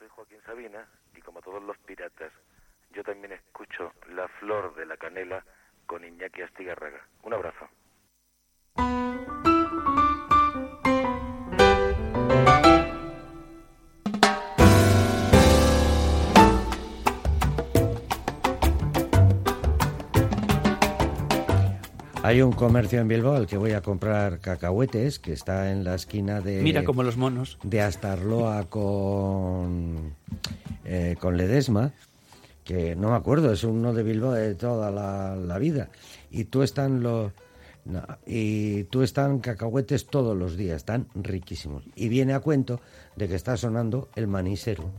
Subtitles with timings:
[0.00, 2.32] soy Joaquín Sabina y como todos los piratas,
[2.90, 5.44] yo también escucho La Flor de la Canela
[5.84, 7.06] con Iñaki Astigarraga.
[7.22, 7.68] Un abrazo.
[22.22, 25.94] Hay un comercio en Bilbao al que voy a comprar cacahuetes, que está en la
[25.94, 26.60] esquina de...
[26.60, 27.58] Mira como los monos.
[27.62, 30.14] De Astarloa con,
[30.84, 31.92] eh, con Ledesma,
[32.62, 35.88] que no me acuerdo, es uno de Bilbao de toda la, vida.
[36.30, 37.32] Y tú están los...
[38.26, 41.84] y tú están cacahuetes todos los días, están riquísimos.
[41.96, 42.82] Y viene a cuento
[43.16, 44.90] de que está sonando el manisero.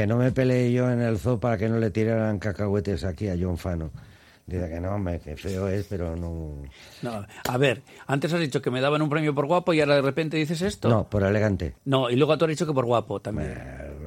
[0.00, 3.28] Que no me peleé yo en el zoo para que no le tiraran cacahuetes aquí
[3.28, 3.90] a John Fano.
[4.46, 6.54] Dice que no, hombre, que feo es, pero no...
[7.02, 7.26] no...
[7.46, 10.00] A ver, antes has dicho que me daban un premio por guapo y ahora de
[10.00, 10.88] repente dices esto.
[10.88, 11.74] No, por elegante.
[11.84, 13.54] No, y luego tú has dicho que por guapo también.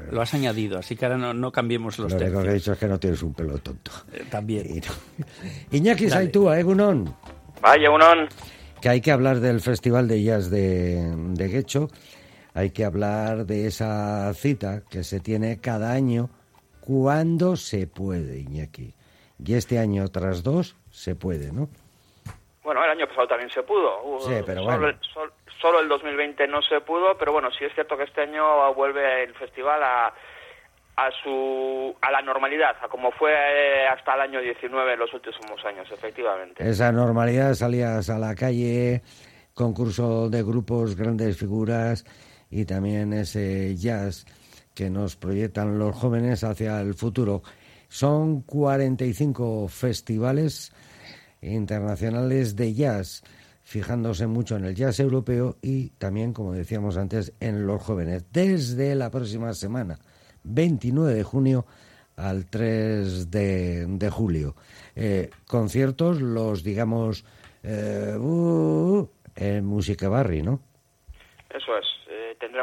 [0.09, 2.73] Lo has añadido, así que ahora no, no cambiemos los Lo único que he dicho
[2.73, 3.91] es que no tienes un pelo tonto.
[4.11, 4.81] Eh, también.
[5.71, 7.13] Iñaki Saitúa, Egunon.
[7.61, 8.29] Vaya, Egunon.
[8.81, 11.91] Que hay que hablar del Festival de Jazz de, de Guecho
[12.53, 16.29] hay que hablar de esa cita que se tiene cada año
[16.81, 18.93] cuando se puede, Iñaki.
[19.43, 21.69] Y este año tras dos se puede, ¿no?
[22.63, 24.19] Bueno, el año pasado también se pudo.
[24.21, 24.87] Sí, pero solo, bueno.
[24.87, 24.97] el,
[25.61, 29.23] solo el 2020 no se pudo, pero bueno, sí es cierto que este año vuelve
[29.23, 30.13] el festival a,
[30.95, 35.13] a su a la normalidad, a como fue eh, hasta el año 19 en los
[35.13, 36.67] últimos años, efectivamente.
[36.67, 39.01] Esa normalidad salías a la calle,
[39.53, 42.05] concurso de grupos, grandes figuras
[42.53, 44.25] y también ese jazz
[44.75, 47.41] que nos proyectan los jóvenes hacia el futuro.
[47.87, 50.71] Son 45 festivales
[51.41, 53.23] internacionales de jazz,
[53.63, 58.25] fijándose mucho en el jazz europeo y también, como decíamos antes, en los jóvenes.
[58.31, 59.97] Desde la próxima semana,
[60.43, 61.65] 29 de junio
[62.15, 64.55] al 3 de, julio.
[64.95, 67.25] Eh, conciertos, los digamos,
[67.63, 70.59] eh, uh, en Música Barri, ¿no?
[71.49, 71.92] Eso es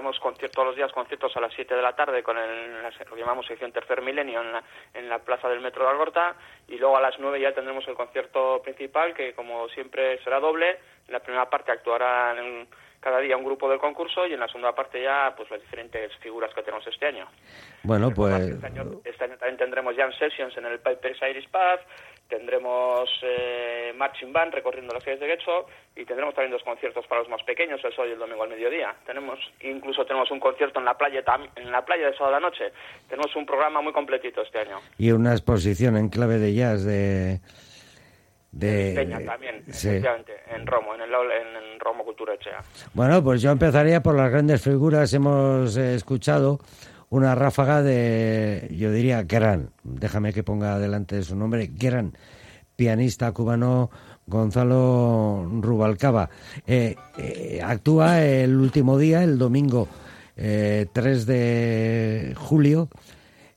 [0.00, 3.14] tendremos conciertos todos los días conciertos a las 7 de la tarde con el, lo
[3.14, 6.36] que llamamos sección Tercer Milenio en la, en la plaza del Metro de Algorta
[6.68, 10.78] y luego a las 9 ya tendremos el concierto principal que como siempre será doble.
[11.06, 12.34] En la primera parte actuará
[12.98, 16.16] cada día un grupo del concurso y en la segunda parte ya pues las diferentes
[16.16, 17.28] figuras que tenemos este año.
[17.82, 18.40] Bueno, pues...
[18.40, 21.80] Este año, este año, también tendremos jam sessions en el Piper's Iris Path,
[22.30, 27.20] tendremos eh, marching band recorriendo las calles de Getxo y tendremos también dos conciertos para
[27.20, 28.94] los más pequeños el sábado y el domingo al mediodía.
[29.04, 31.22] Tenemos incluso tenemos un concierto en la playa
[31.56, 32.72] en la playa de sábado a la noche.
[33.08, 34.78] Tenemos un programa muy completito este año.
[34.96, 37.40] Y una exposición en clave de jazz de
[38.52, 42.62] de Peña también, efectivamente, en Romo, en, el, en, Romo Cultura Echea.
[42.94, 45.12] Bueno, pues yo empezaría por las grandes figuras.
[45.14, 46.58] Hemos eh, escuchado
[47.10, 52.12] una ráfaga de, yo diría, gran, déjame que ponga delante su nombre, gran
[52.76, 53.90] pianista cubano
[54.26, 56.30] Gonzalo Rubalcaba.
[56.66, 59.88] Eh, eh, actúa el último día, el domingo
[60.36, 62.88] eh, 3 de julio.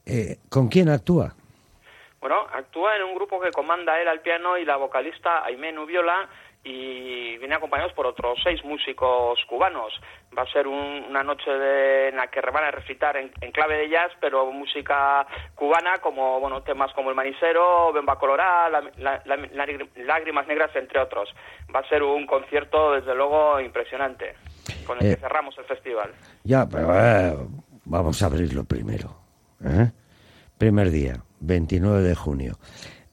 [0.06, 1.36] Eh, ¿Con quién actúa?
[2.20, 6.28] Bueno, actúa en un grupo que comanda él al piano y la vocalista Aimé Nubiola
[6.64, 9.94] y viene acompañados por otros seis músicos cubanos.
[10.38, 13.90] Va a ser una noche de, en la que van a recitar en, clave de
[13.90, 18.70] jazz, pero música cubana, como bueno temas como El Manicero, Bemba Colorá,
[19.98, 21.30] Lágrimas Negras, entre otros.
[21.74, 24.36] Va a ser un concierto, desde luego, impresionante,
[24.88, 26.12] con el que eh, cerramos el festival.
[26.44, 27.36] Ya, pero eh,
[27.84, 29.18] vamos a abrirlo primero.
[29.66, 29.92] ¿eh?
[30.58, 32.54] Primer día, 29 de junio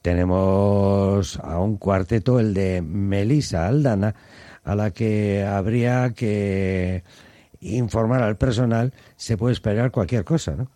[0.02, 4.14] tenemos a un cuarteto, el de Melisa Aldana,
[4.64, 7.02] a la que habría que
[7.60, 10.66] informar al personal, se puede esperar cualquier cosa, ¿no?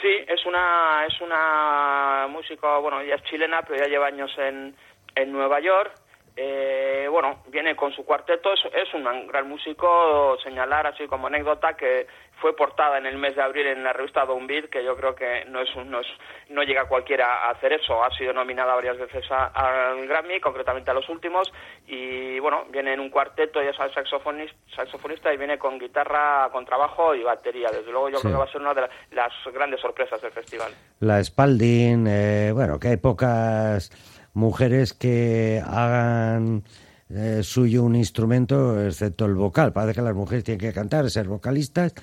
[0.00, 4.74] Sí, es una, es una música, bueno, ella es chilena, pero ya lleva años en,
[5.14, 5.94] en Nueva York.
[6.38, 11.74] Eh, bueno, viene con su cuarteto, es, es un gran músico, señalar así como anécdota
[11.74, 12.06] que
[12.40, 15.14] fue portada en el mes de abril en la revista Don Beat, que yo creo
[15.14, 16.06] que no es, no es
[16.50, 18.04] no llega cualquiera a hacer eso.
[18.04, 21.50] Ha sido nominada varias veces al Grammy, concretamente a los últimos,
[21.86, 26.66] y bueno, viene en un cuarteto, y es saxofonista, saxofonista y viene con guitarra, con
[26.66, 27.70] trabajo y batería.
[27.70, 30.72] Desde luego yo creo que va a ser una de las grandes sorpresas del festival.
[31.00, 33.90] La Spalding, eh, bueno, que hay pocas
[34.36, 36.62] mujeres que hagan
[37.08, 39.72] eh, suyo un instrumento, excepto el vocal.
[39.72, 41.94] Parece que las mujeres tienen que cantar, ser vocalistas,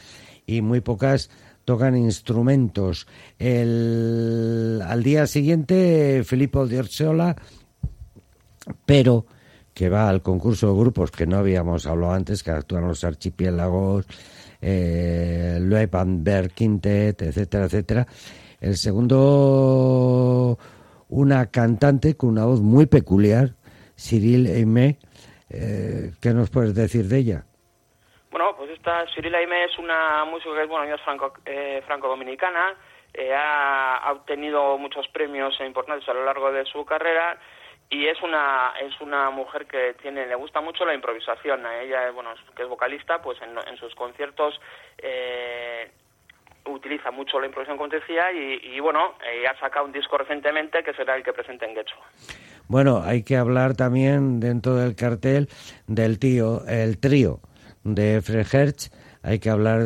[0.45, 1.29] y muy pocas
[1.63, 3.07] tocan instrumentos.
[3.37, 7.35] El, al día siguiente, Filippo di Orsola,
[8.85, 9.27] pero
[9.73, 14.05] que va al concurso de grupos que no habíamos hablado antes, que actúan los archipiélagos,
[14.59, 18.07] eh, Berg Quintet, etcétera, etcétera.
[18.59, 20.57] El segundo,
[21.13, 23.49] una cantante con una voz muy peculiar,
[23.95, 24.97] Cyril Aimé.
[25.49, 27.43] Eh, ¿Qué nos puedes decir de ella?
[28.31, 32.75] Bueno, pues esta Cyril Aimé es una música que bueno, es franco, eh, franco-dominicana,
[33.13, 37.37] eh, ha, obtenido muchos premios importantes a lo largo de su carrera
[37.89, 42.09] y es una es una mujer que tiene le gusta mucho la improvisación a ella
[42.11, 44.59] bueno que es vocalista pues en, sus conciertos
[44.97, 45.91] eh,
[46.65, 50.83] utiliza mucho la improvisación como te decía y, bueno eh, ha sacado un disco recientemente
[50.83, 51.95] que será el que presente en Getxo
[52.67, 55.49] bueno hay que hablar también dentro del cartel
[55.87, 57.39] del tío el trío
[57.83, 58.91] de Frehertz
[59.23, 59.81] hay que hablar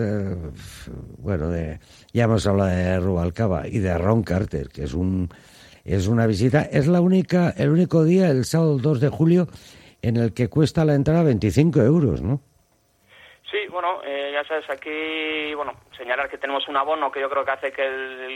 [1.17, 1.79] bueno de
[2.13, 5.29] ya hemos hablado de Rubalcaba y de Ron Carter que es un
[5.87, 6.61] es una visita.
[6.63, 9.47] Es la única, el único día, el sábado 2 de julio,
[10.01, 12.41] en el que cuesta la entrada 25 euros, ¿no?
[13.79, 17.51] Bueno, eh, ya sabes, aquí, bueno, señalar que tenemos un abono que yo creo que
[17.51, 17.87] hace que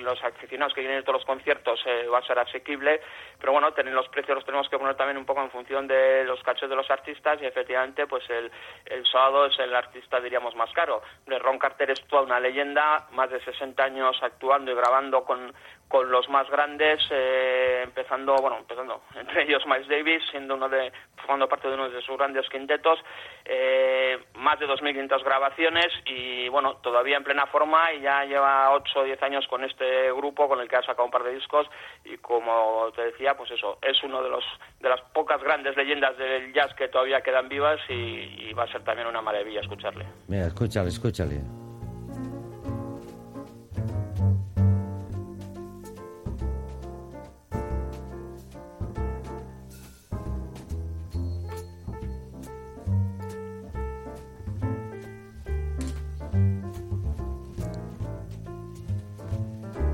[0.04, 3.02] los aficionados que vienen de todos los conciertos eh, va a ser asequible,
[3.42, 6.24] pero bueno, tener los precios los tenemos que poner también un poco en función de
[6.24, 8.52] los cachos de los artistas y efectivamente, pues el,
[8.86, 11.02] el sábado es el artista, diríamos, más caro.
[11.26, 15.54] Ron Carter es toda una leyenda, más de 60 años actuando y grabando con,
[15.92, 20.92] con los más grandes, eh, empezando, bueno, empezando entre ellos Miles Davis, siendo uno de,
[21.18, 23.00] formando parte de uno de sus grandes quintetos,
[23.44, 29.00] eh, más de 2.500 grabaciones y, bueno, todavía en plena forma y ya lleva 8
[29.00, 31.68] o 10 años con este grupo con el que ha sacado un par de discos
[32.06, 34.44] y, como te decía, pues eso, es uno de los
[34.80, 38.72] de las pocas grandes leyendas del jazz que todavía quedan vivas y, y va a
[38.72, 40.06] ser también una maravilla escucharle.
[40.28, 41.61] Mira, escúchale, escúchale.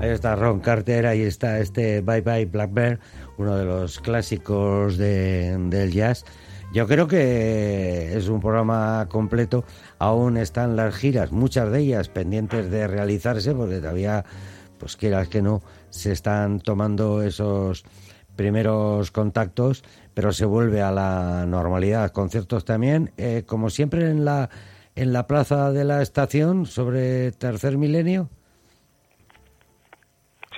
[0.00, 3.00] Ahí está Ron Carter, ahí está este Bye Bye Blackbird,
[3.36, 6.24] uno de los clásicos del jazz.
[6.72, 9.64] Yo creo que es un programa completo.
[9.98, 14.24] Aún están las giras, muchas de ellas pendientes de realizarse, porque todavía,
[14.78, 17.84] pues quieras que no, se están tomando esos
[18.36, 19.82] primeros contactos,
[20.14, 22.12] pero se vuelve a la normalidad.
[22.12, 24.48] Conciertos también, eh, como siempre en la
[24.94, 28.30] en la plaza de la estación sobre Tercer Milenio.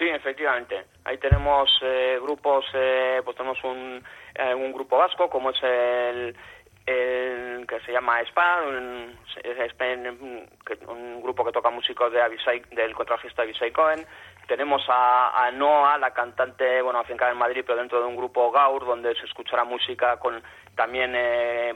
[0.01, 0.87] Sí, efectivamente.
[1.05, 4.03] Ahí tenemos eh, grupos, eh, pues tenemos un,
[4.35, 6.35] eh, un grupo vasco como es el,
[6.87, 9.15] que se llama SPA, un,
[10.89, 12.21] un, grupo que toca músicos de
[12.71, 14.07] del contrabajista Avisai Cohen.
[14.49, 18.51] Tenemos a, a, Noah, la cantante, bueno, afincada en Madrid, pero dentro de un grupo
[18.51, 20.43] Gaur, donde se escuchará música con
[20.75, 21.13] también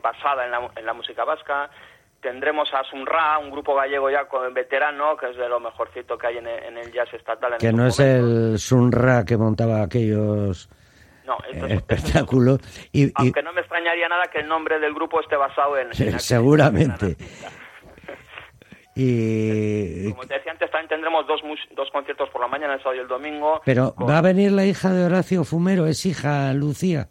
[0.00, 1.68] basada en la, en la música vasca
[2.24, 6.26] tendremos a Sunra, un grupo gallego ya con veterano, que es de lo mejorcito que
[6.28, 7.58] hay en el, en el jazz estatal.
[7.58, 10.70] que no es el Sunra que montaba aquellos
[11.26, 11.36] no,
[11.68, 12.60] espectáculos.
[12.92, 15.92] y, Aunque no me extrañaría nada que el nombre del grupo esté basado en...
[16.18, 17.16] seguramente.
[18.96, 21.42] y como te decía antes también tendremos dos
[21.72, 24.64] dos conciertos por la mañana el sábado y el domingo pero va a venir la
[24.66, 27.08] hija de Horacio Fumero es hija Lucía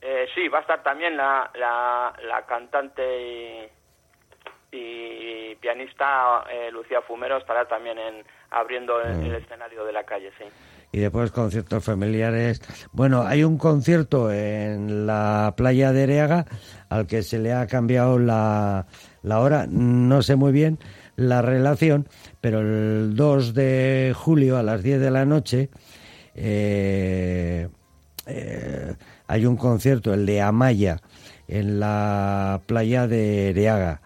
[0.00, 3.75] eh, sí va a estar también la la, la cantante y
[5.66, 9.34] pianista eh, Lucía Fumero estará también en, abriendo el, mm.
[9.34, 10.44] escenario de la calle, sí.
[10.92, 12.62] Y después conciertos familiares.
[12.92, 16.46] Bueno, hay un concierto en la playa de Ereaga
[16.88, 18.86] al que se le ha cambiado la,
[19.22, 19.66] la hora.
[19.68, 20.78] No sé muy bien
[21.16, 22.06] la relación,
[22.40, 25.68] pero el 2 de julio a las 10 de la noche
[26.36, 27.68] eh,
[28.26, 28.94] eh,
[29.26, 31.00] hay un concierto, el de Amaya,
[31.48, 34.00] en la playa de Ereaga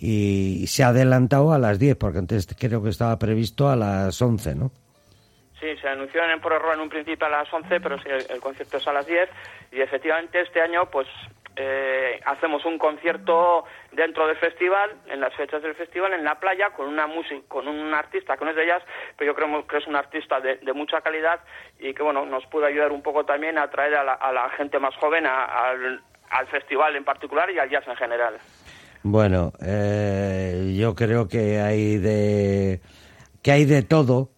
[0.00, 4.20] y se ha adelantado a las 10, porque antes creo que estaba previsto a las
[4.20, 4.70] 11, ¿no?
[5.60, 8.40] Sí, se anunció en por error en un principio a las 11, pero sí, el,
[8.40, 9.28] concierto es a las 10
[9.72, 11.06] y efectivamente este año pues
[11.56, 16.70] eh, hacemos un concierto dentro del festival, en las fechas del festival, en la playa,
[16.70, 18.82] con una música, con un artista que no es de jazz,
[19.18, 21.40] pero yo creo que es un artista de, mucha calidad
[21.78, 24.96] y que bueno nos puede ayudar un poco también a atraer a la, gente más
[24.96, 28.38] joven al, al festival en particular y al jazz en general.
[29.02, 32.80] Bueno, eh, yo creo que hay de
[33.42, 34.30] que hay de todo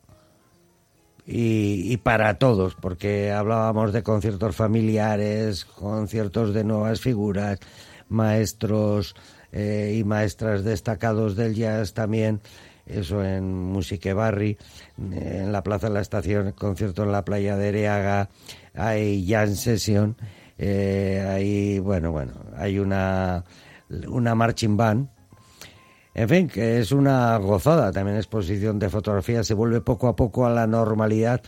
[1.26, 7.58] y, para todos, porque hablábamos de conciertos familiares, conciertos de nuevas figuras,
[8.08, 9.14] maestros
[9.50, 12.40] eh, y maestras destacados del jazz también,
[12.86, 14.58] eso en Musique Barri,
[14.98, 18.28] en la Plaza de la Estación, concierto en la playa de Ereaga,
[18.74, 20.16] hay jazz session
[20.58, 23.44] eh, hay, bueno, bueno, hay una,
[24.08, 25.08] una marching band.
[26.14, 30.46] En fin, que es una gozada también exposición de fotografía, se vuelve poco a poco
[30.46, 31.40] a la normalidad,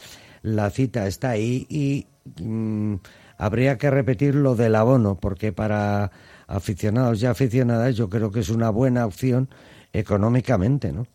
[0.42, 2.06] la cita está ahí y
[2.42, 2.96] mm,
[3.38, 6.10] habría que repetir lo del abono, porque para
[6.48, 9.48] aficionados y aficionadas yo creo que es una buena opción
[9.92, 11.06] económicamente, ¿no?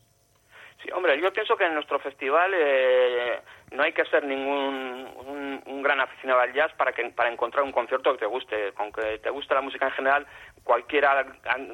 [0.81, 5.07] Sí, hombre, yo pienso que en nuestro festival eh, no hay que ser ningún
[5.65, 8.73] un, gran aficionado al jazz para que para encontrar un concierto que te guste.
[8.77, 10.27] Aunque te guste la música en general,
[10.69, 11.25] cualquiera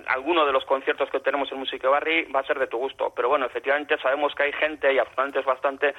[0.08, 3.12] alguno de los conciertos que tenemos en Music Barry va a ser de tu gusto.
[3.14, 5.94] Pero bueno, efectivamente sabemos que hay gente y es bastante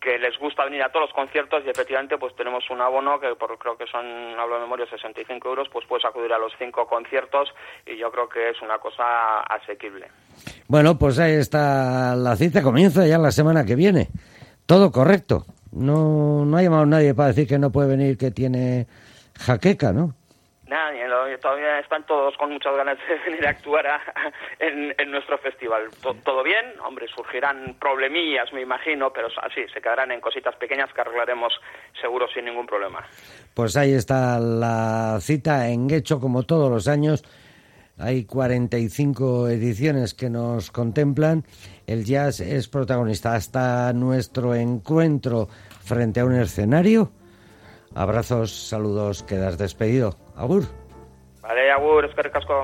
[0.00, 3.34] que les gusta venir a todos los conciertos y efectivamente pues tenemos un abono que
[3.34, 4.06] por, creo que son,
[4.38, 7.48] hablo de memoria, 65 euros, pues puedes acudir a los cinco conciertos
[7.84, 10.06] y yo creo que es una cosa asequible.
[10.68, 14.10] Bueno, pues ahí está la cita, comienza ya la semana que viene.
[14.64, 15.44] Todo correcto.
[15.72, 18.86] No, no ha llamado nadie para decir que no puede venir, que tiene
[19.40, 20.14] jaqueca, ¿no?
[20.68, 21.08] Nadie,
[21.38, 23.86] todavía están todos con muchas ganas de venir a actuar
[24.58, 25.84] en, nuestro festival.
[26.24, 31.00] todo bien, hombre, surgirán problemillas, me imagino, pero así, se quedarán en cositas pequeñas que
[31.00, 31.58] arreglaremos
[31.98, 33.02] seguro sin ningún problema.
[33.54, 37.24] Pues ahí está la cita en Guecho, como todos los años.
[37.96, 41.44] Hay 45 ediciones que nos contemplan.
[41.86, 45.48] El jazz es protagonista hasta nuestro encuentro
[45.82, 47.10] frente a un escenario.
[47.94, 50.27] Abrazos, saludos, quedas despedido.
[50.38, 50.62] agur.
[51.42, 52.62] Bale, agur, eskerrik asko.